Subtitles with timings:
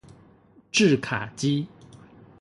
[0.71, 1.67] 製卡機